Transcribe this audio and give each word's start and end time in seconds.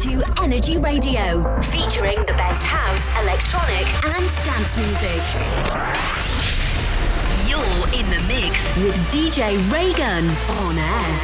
to 0.00 0.22
Energy 0.42 0.78
Radio, 0.78 1.60
featuring 1.60 2.16
the 2.20 2.32
best 2.38 2.64
house, 2.64 3.02
electronic, 3.20 3.84
and 4.06 4.24
dance 4.46 4.76
music. 4.78 5.20
You're 7.46 7.60
in 7.92 8.08
the 8.08 8.24
mix 8.26 8.78
with 8.78 8.96
DJ 9.10 9.58
Raygun 9.70 10.24
on 10.56 10.78
air. 10.78 11.18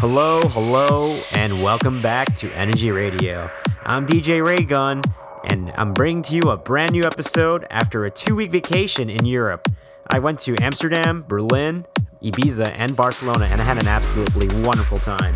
Hello, 0.00 0.42
hello, 0.48 1.18
and 1.32 1.62
welcome 1.62 2.02
back 2.02 2.34
to 2.34 2.52
Energy 2.52 2.90
Radio. 2.90 3.50
I'm 3.84 4.06
DJ 4.06 4.44
Raygun, 4.44 5.00
and 5.44 5.72
I'm 5.78 5.94
bringing 5.94 6.20
to 6.24 6.36
you 6.36 6.50
a 6.50 6.58
brand 6.58 6.92
new 6.92 7.04
episode 7.04 7.66
after 7.70 8.04
a 8.04 8.10
two 8.10 8.36
week 8.36 8.50
vacation 8.50 9.08
in 9.08 9.24
Europe. 9.24 9.66
I 10.10 10.18
went 10.18 10.40
to 10.40 10.54
Amsterdam, 10.60 11.24
Berlin, 11.26 11.86
Ibiza, 12.30 12.72
and 12.76 12.96
Barcelona, 12.96 13.46
and 13.46 13.60
I 13.60 13.64
had 13.64 13.78
an 13.78 13.86
absolutely 13.86 14.48
wonderful 14.62 14.98
time. 14.98 15.34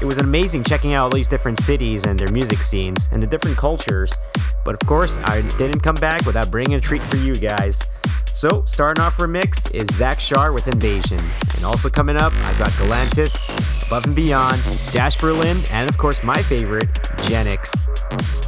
It 0.00 0.04
was 0.04 0.18
amazing 0.18 0.64
checking 0.64 0.92
out 0.92 1.04
all 1.04 1.10
these 1.10 1.28
different 1.28 1.60
cities 1.60 2.04
and 2.04 2.18
their 2.18 2.32
music 2.32 2.62
scenes 2.62 3.08
and 3.12 3.22
the 3.22 3.26
different 3.26 3.56
cultures. 3.56 4.16
But 4.64 4.74
of 4.74 4.86
course, 4.86 5.16
I 5.18 5.42
didn't 5.56 5.80
come 5.80 5.94
back 5.96 6.26
without 6.26 6.50
bringing 6.50 6.74
a 6.74 6.80
treat 6.80 7.02
for 7.02 7.16
you 7.16 7.34
guys. 7.34 7.90
So, 8.26 8.64
starting 8.66 9.00
off 9.00 9.20
our 9.20 9.28
mix 9.28 9.70
is 9.70 9.86
Zach 9.94 10.18
Shar 10.18 10.52
with 10.52 10.66
Invasion. 10.66 11.20
And 11.54 11.64
also 11.64 11.88
coming 11.88 12.16
up, 12.16 12.32
I've 12.32 12.58
got 12.58 12.72
Galantis, 12.72 13.86
Above 13.86 14.06
and 14.06 14.16
Beyond, 14.16 14.60
Dash 14.90 15.16
Berlin, 15.16 15.62
and 15.70 15.88
of 15.88 15.96
course, 15.98 16.24
my 16.24 16.42
favorite, 16.42 16.92
Genix. 17.28 17.88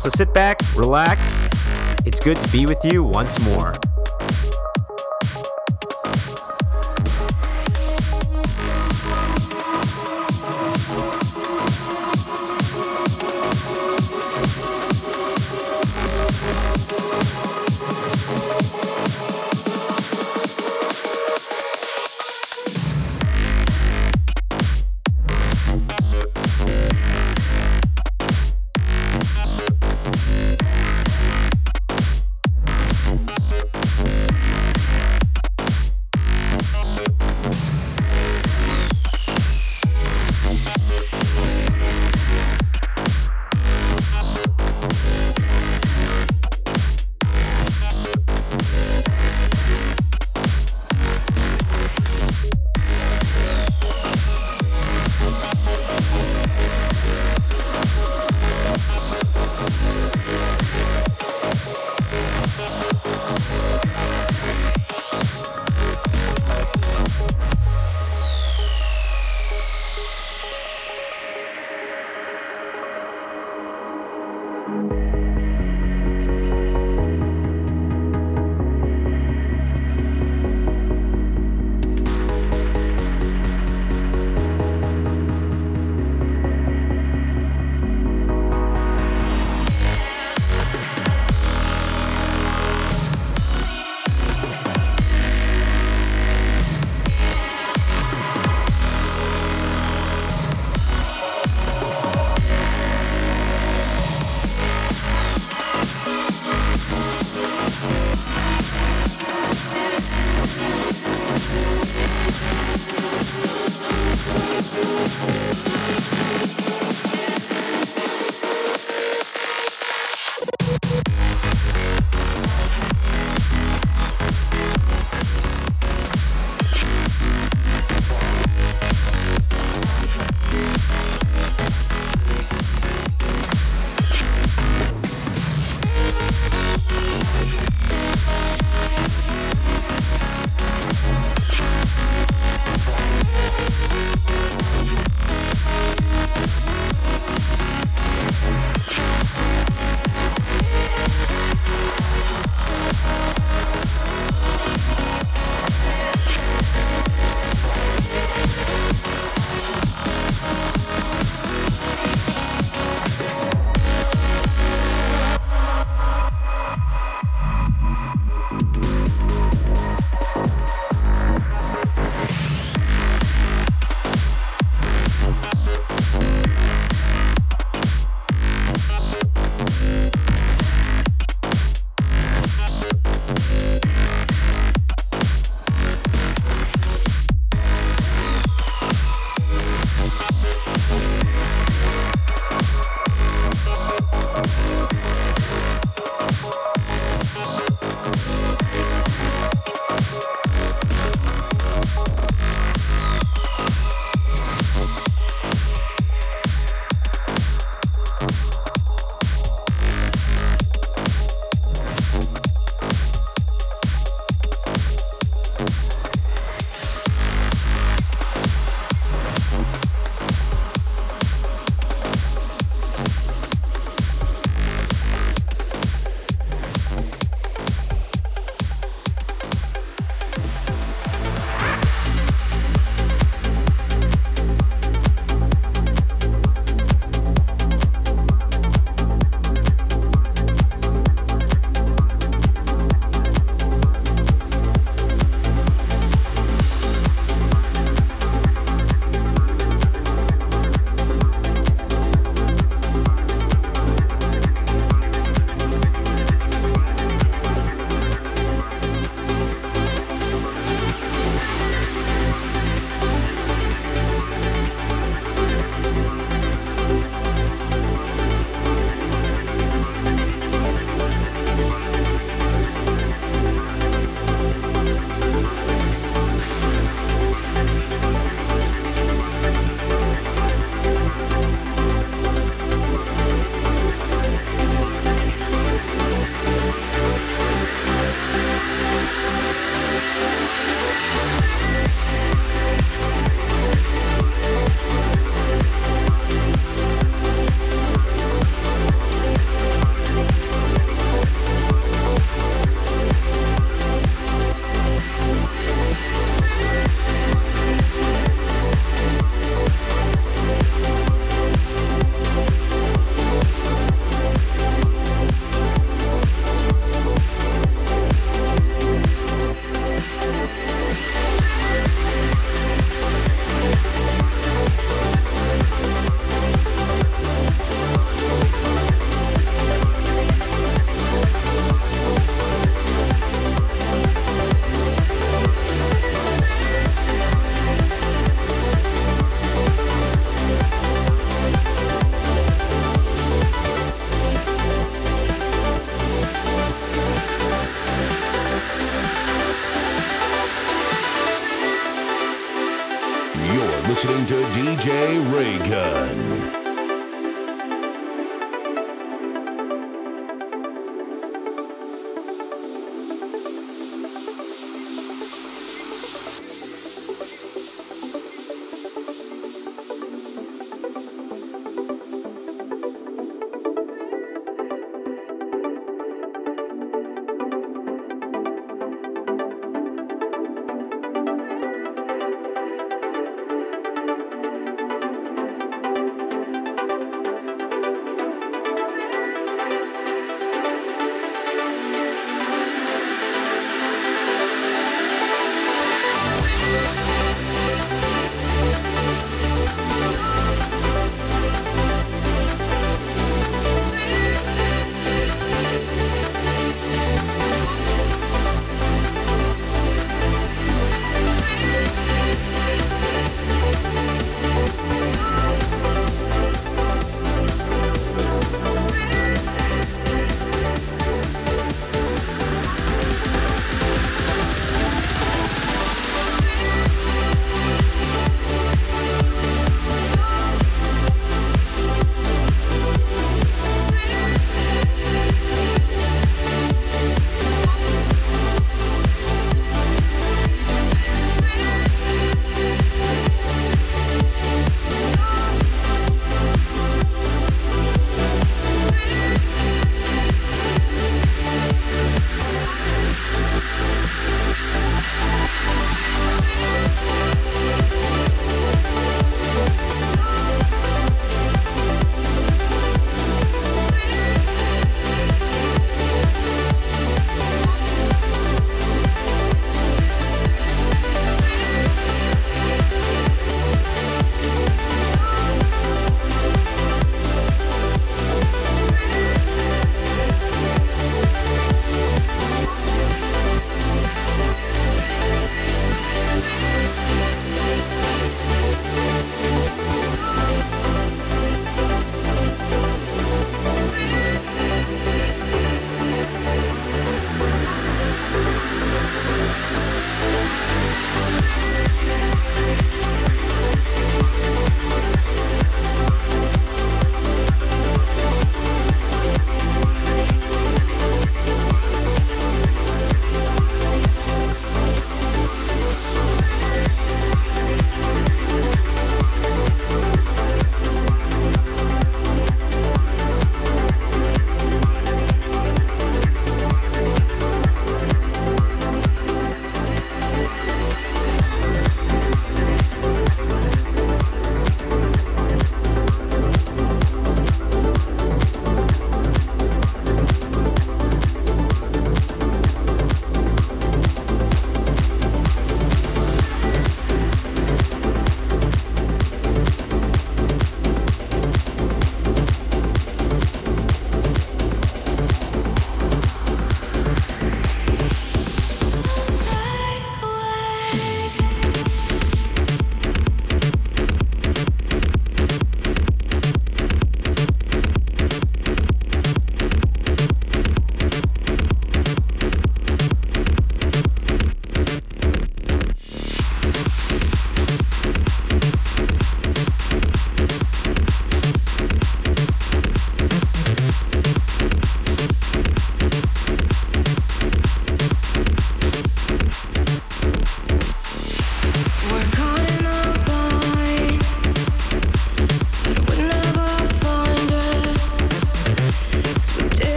So 0.00 0.08
sit 0.08 0.32
back, 0.32 0.60
relax. 0.76 1.48
It's 2.06 2.20
good 2.20 2.36
to 2.36 2.52
be 2.52 2.64
with 2.64 2.84
you 2.84 3.02
once 3.02 3.40
more. 3.40 3.74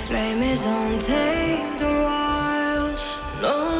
flame 0.00 0.42
is 0.42 0.66
untamed 0.66 1.80
and 1.80 2.02
wild. 2.04 2.98
No 3.42 3.77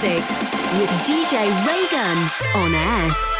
music 0.00 0.24
with 0.78 0.90
DJ 1.04 1.46
Raygun 1.66 2.16
on 2.54 2.74
air. 2.74 3.39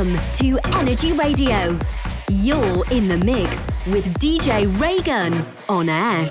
To 0.00 0.58
Energy 0.78 1.12
Radio. 1.12 1.78
You're 2.30 2.88
in 2.90 3.06
the 3.06 3.20
mix 3.22 3.50
with 3.86 4.18
DJ 4.18 4.64
Raygun 4.80 5.34
on 5.68 5.90
air. 5.90 6.24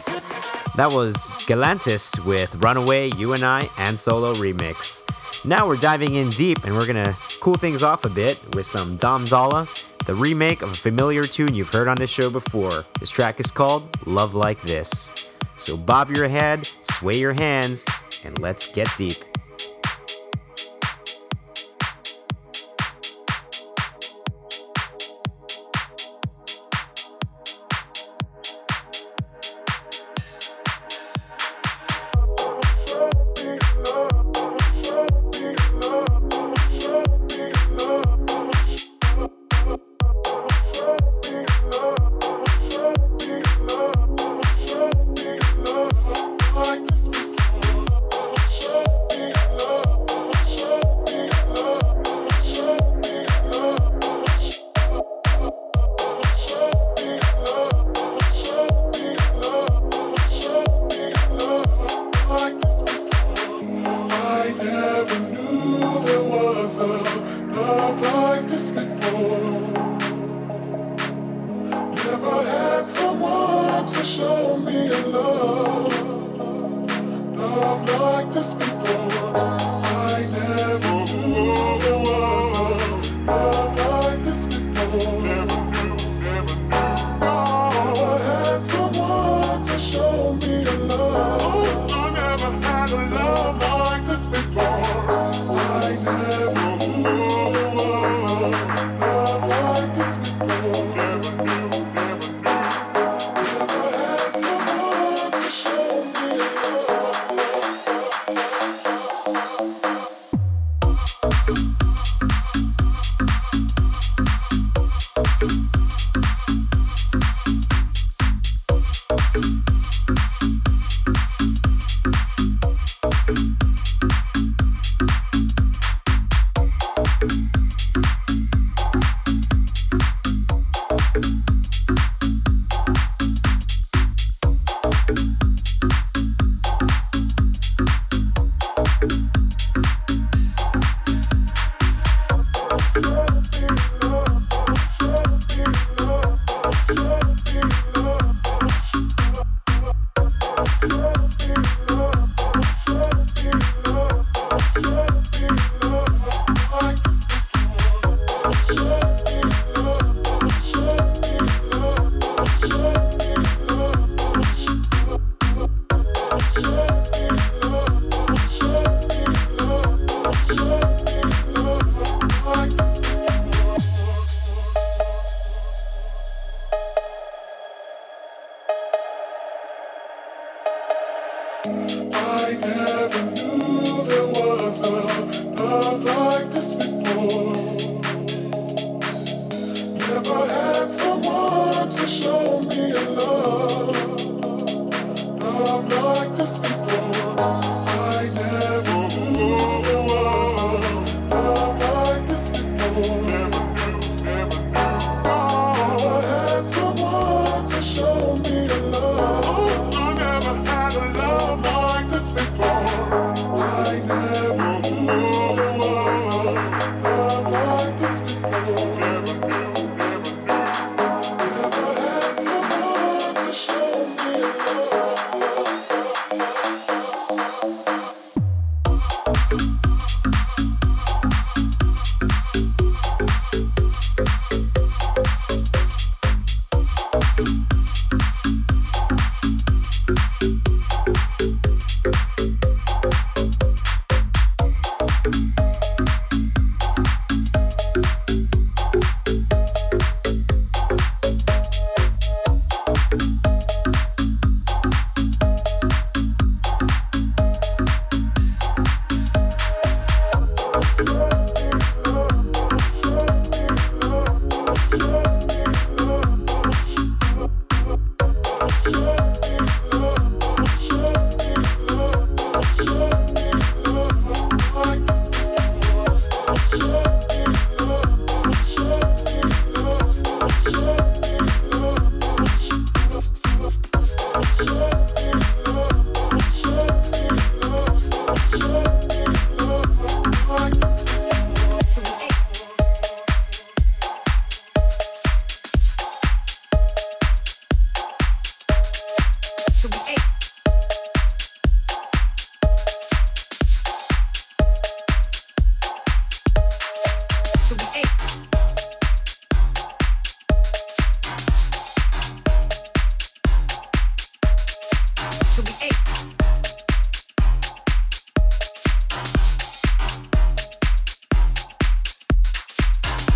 That 0.76 0.90
was 0.92 1.16
Galantis 1.46 2.26
with 2.26 2.56
Runaway, 2.64 3.12
You 3.18 3.34
and 3.34 3.44
I, 3.44 3.70
and 3.78 3.96
Solo 3.96 4.34
Remix. 4.34 5.46
Now 5.46 5.68
we're 5.68 5.78
diving 5.78 6.16
in 6.16 6.32
deep 6.32 6.64
and 6.64 6.74
we're 6.74 6.88
gonna 6.88 7.16
cool 7.42 7.54
things 7.54 7.84
off 7.84 8.06
a 8.06 8.10
bit 8.10 8.44
with 8.56 8.66
some 8.66 8.98
Dom 8.98 9.26
Dolla, 9.26 9.68
the 10.08 10.16
remake 10.16 10.64
of 10.64 10.72
a 10.72 10.74
familiar 10.74 11.22
tune 11.22 11.54
you've 11.54 11.72
heard 11.72 11.88
on 11.88 11.98
this 11.98 12.10
show 12.10 12.32
before. 12.32 12.86
This 13.00 13.12
track 13.12 13.40
is 13.40 13.52
called 13.52 13.88
Love 14.08 14.34
Like 14.34 14.60
This. 14.64 15.30
So 15.58 15.78
bob 15.78 16.10
your 16.10 16.28
head, 16.28 16.66
sway 16.66 17.20
your 17.20 17.34
hands, 17.34 17.86
and 18.26 18.40
let's 18.40 18.74
get 18.74 18.90
deep. 18.98 19.29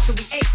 so 0.03 0.11
we 0.11 0.37
ate. 0.37 0.52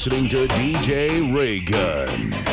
Listening 0.00 0.30
to 0.30 0.48
DJ 0.54 2.49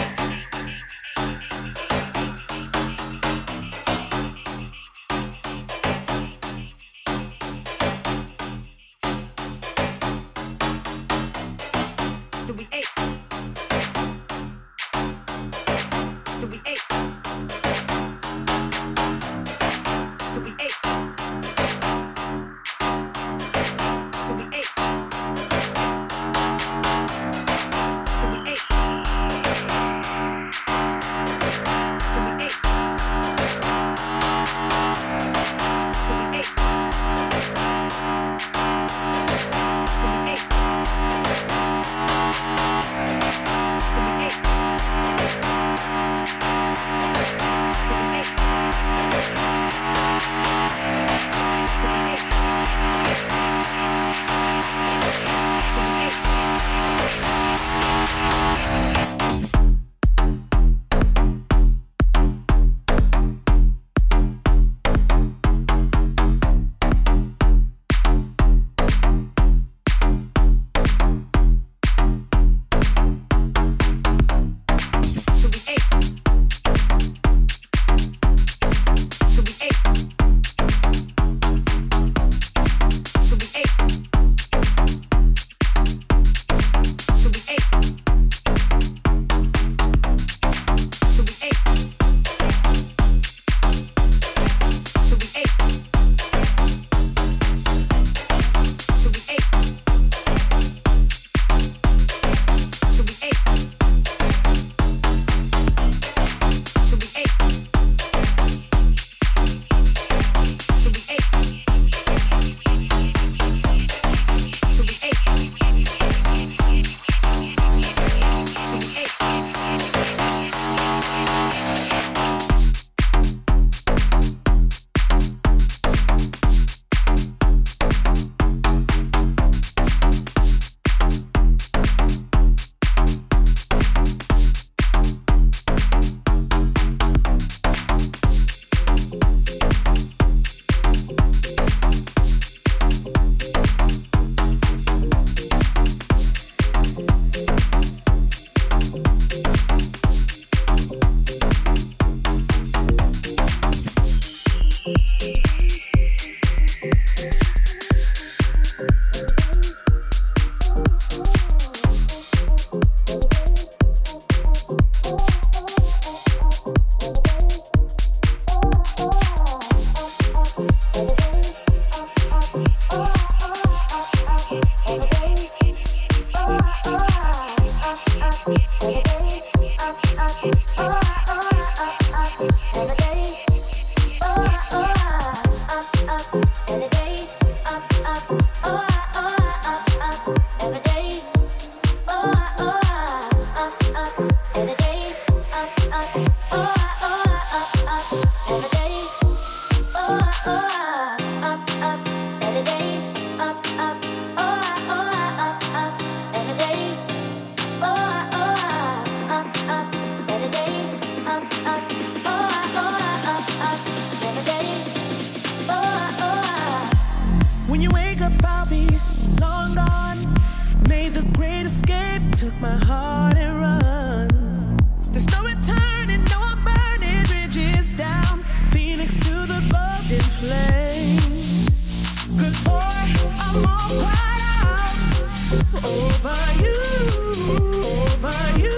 Raygun. 236.37 236.67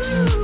listening 0.09 0.38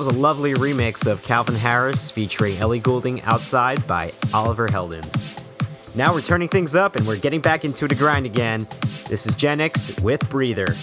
was 0.00 0.06
a 0.16 0.18
lovely 0.18 0.54
remix 0.54 1.06
of 1.06 1.22
Calvin 1.22 1.54
Harris 1.54 2.10
featuring 2.10 2.56
Ellie 2.56 2.78
Goulding 2.80 3.20
Outside 3.20 3.86
by 3.86 4.10
Oliver 4.32 4.66
Heldens. 4.66 5.44
Now 5.94 6.14
we're 6.14 6.22
turning 6.22 6.48
things 6.48 6.74
up 6.74 6.96
and 6.96 7.06
we're 7.06 7.18
getting 7.18 7.42
back 7.42 7.66
into 7.66 7.86
the 7.86 7.94
grind 7.94 8.24
again. 8.24 8.66
This 9.08 9.26
is 9.26 9.34
Gen 9.34 9.60
X 9.60 10.00
with 10.00 10.26
Breather. 10.30 10.74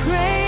pray. 0.00 0.39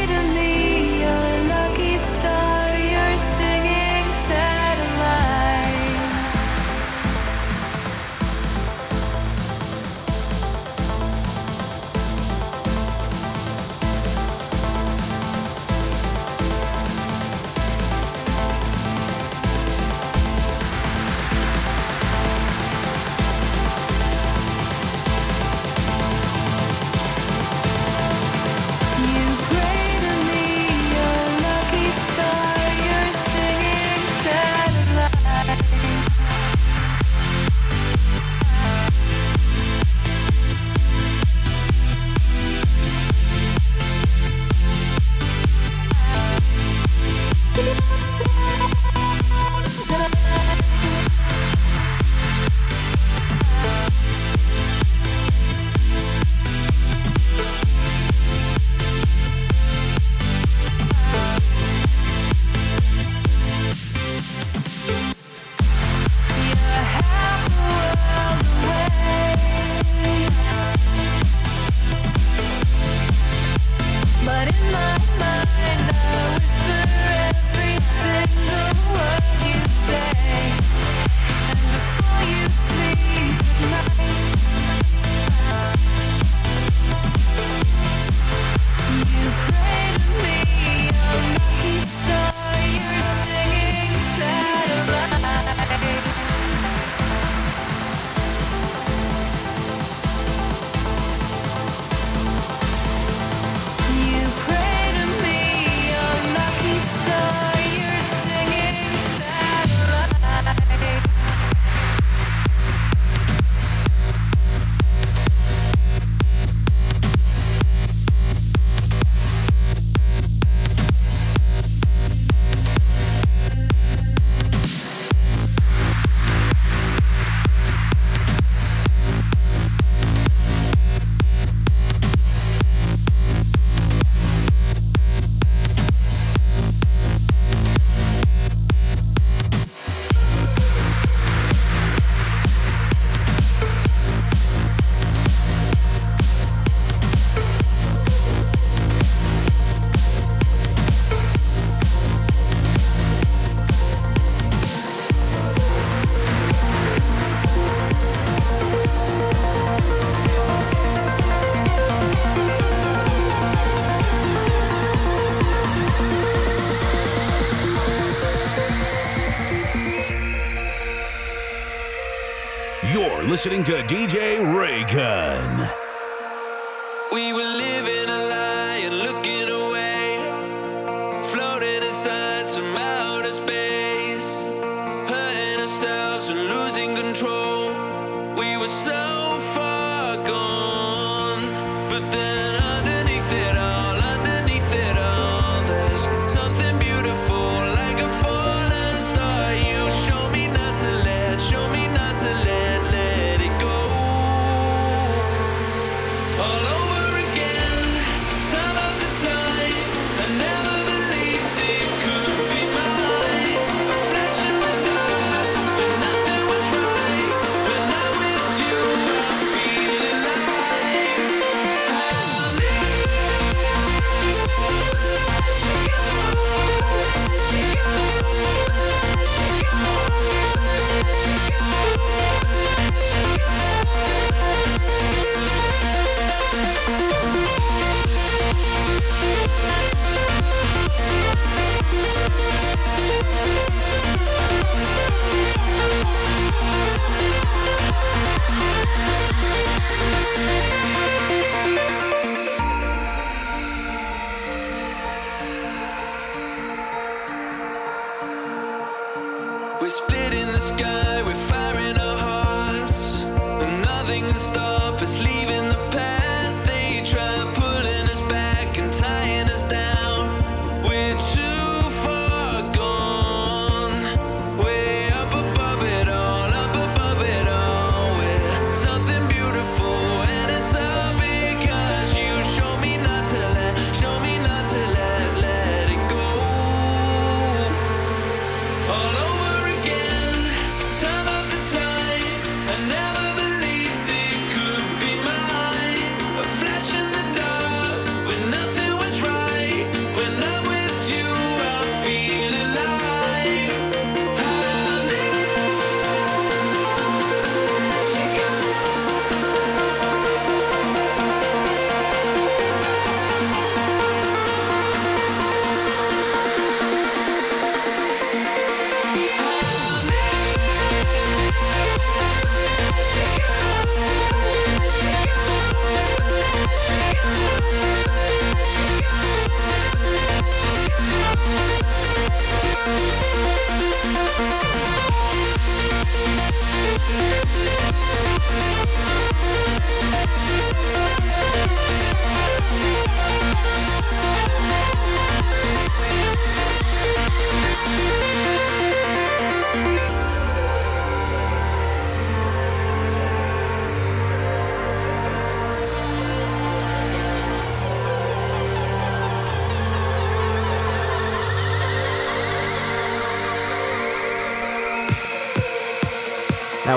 Listening 173.44 173.64
to 173.64 173.82
DJ 173.92 174.38
Raygun. 174.56 175.31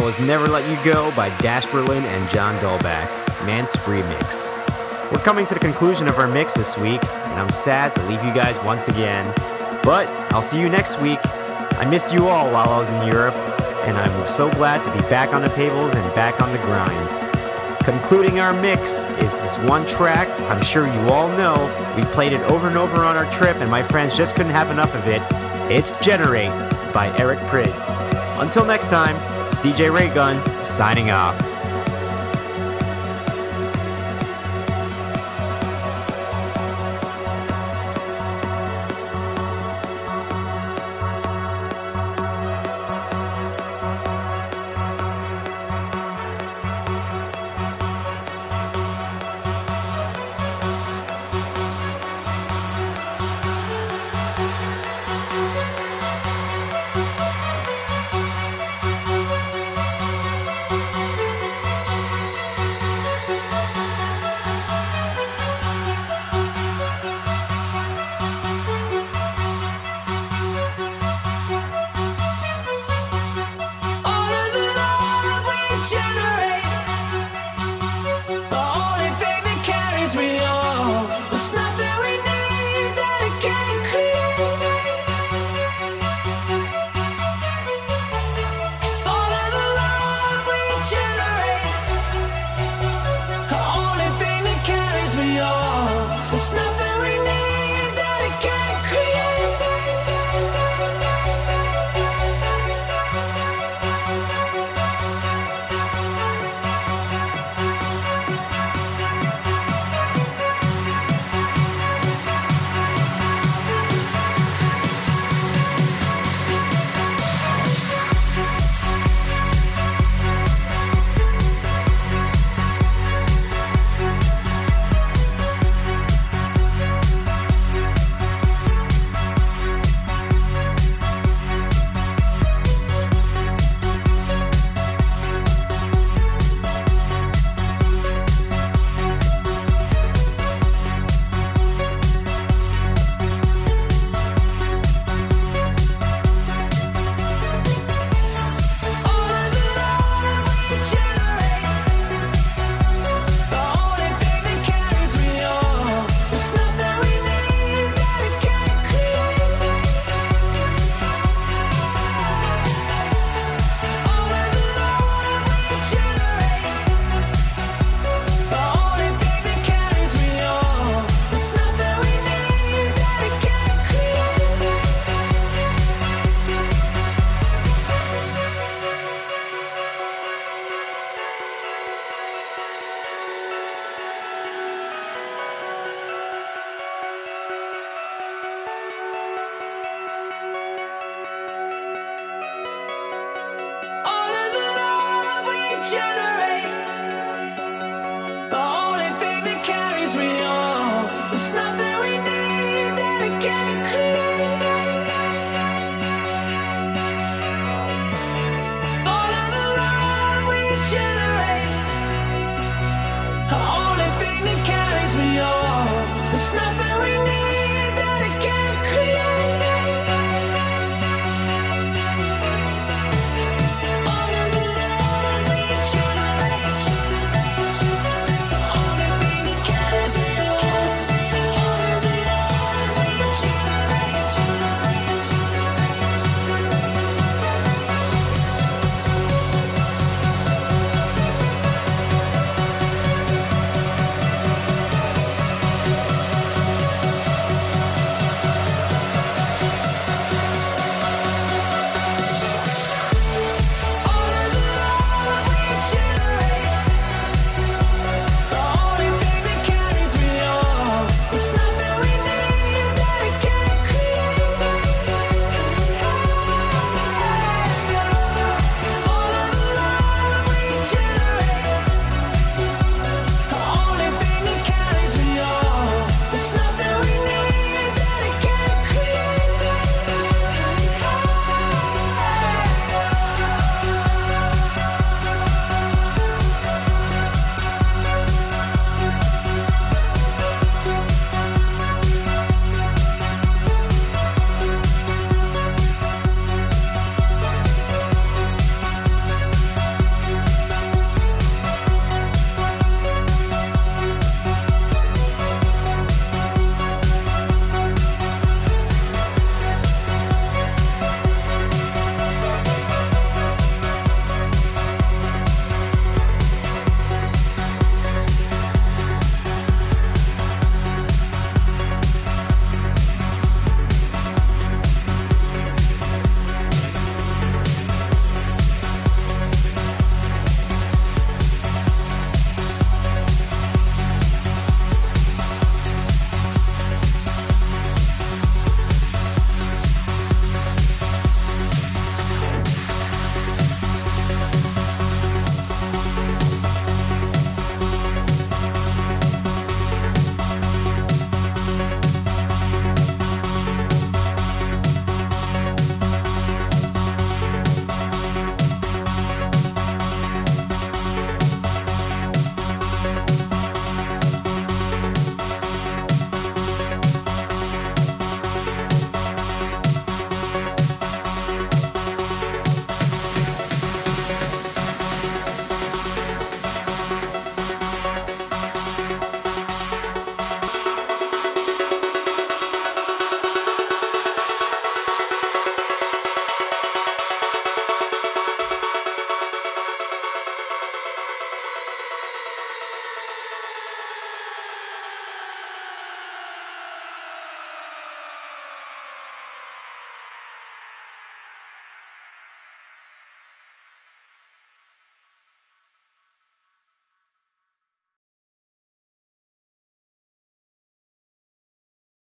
Was 0.05 0.19
Never 0.19 0.47
Let 0.47 0.69
You 0.69 0.93
Go 0.93 1.11
by 1.15 1.35
Dash 1.39 1.65
Berlin 1.65 2.03
and 2.03 2.29
John 2.29 2.53
Dahlback, 2.57 3.07
Manse 3.47 3.75
Remix. 3.77 4.51
We're 5.11 5.23
coming 5.23 5.47
to 5.47 5.55
the 5.55 5.59
conclusion 5.59 6.07
of 6.07 6.19
our 6.19 6.27
mix 6.27 6.53
this 6.53 6.77
week, 6.77 7.03
and 7.03 7.39
I'm 7.39 7.49
sad 7.49 7.91
to 7.93 8.03
leave 8.03 8.23
you 8.23 8.31
guys 8.31 8.61
once 8.63 8.87
again. 8.87 9.25
But 9.81 10.07
I'll 10.31 10.43
see 10.43 10.61
you 10.61 10.69
next 10.69 11.01
week. 11.01 11.17
I 11.23 11.89
missed 11.89 12.13
you 12.13 12.27
all 12.27 12.51
while 12.51 12.69
I 12.69 12.77
was 12.77 12.91
in 12.91 13.07
Europe, 13.07 13.33
and 13.87 13.97
I'm 13.97 14.27
so 14.27 14.47
glad 14.51 14.83
to 14.83 14.93
be 14.93 14.99
back 15.09 15.33
on 15.33 15.41
the 15.41 15.49
tables 15.49 15.95
and 15.95 16.13
back 16.13 16.39
on 16.39 16.51
the 16.51 16.59
grind. 16.59 17.83
Concluding 17.83 18.39
our 18.39 18.53
mix 18.53 19.05
is 19.05 19.41
this 19.41 19.57
one 19.67 19.87
track 19.87 20.29
I'm 20.51 20.61
sure 20.61 20.85
you 20.85 21.09
all 21.09 21.29
know. 21.29 21.55
We 21.97 22.03
played 22.03 22.31
it 22.31 22.41
over 22.51 22.67
and 22.67 22.77
over 22.77 22.97
on 23.03 23.17
our 23.17 23.29
trip, 23.31 23.57
and 23.57 23.71
my 23.71 23.81
friends 23.81 24.15
just 24.15 24.35
couldn't 24.35 24.51
have 24.51 24.69
enough 24.69 24.93
of 24.93 25.07
it. 25.07 25.23
It's 25.71 25.89
Generate 25.99 26.51
by 26.93 27.11
Eric 27.17 27.39
Prydz. 27.49 27.95
Until 28.39 28.65
next 28.65 28.91
time, 28.91 29.15
it's 29.47 29.59
DJ 29.59 29.93
Raygun 29.93 30.43
signing 30.59 31.11
off. 31.11 31.54